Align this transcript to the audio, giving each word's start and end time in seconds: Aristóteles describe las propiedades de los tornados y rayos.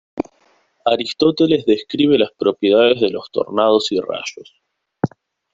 Aristóteles 0.83 1.63
describe 1.67 2.17
las 2.17 2.31
propiedades 2.31 2.99
de 3.01 3.11
los 3.11 3.29
tornados 3.29 3.91
y 3.91 3.99
rayos. 3.99 4.59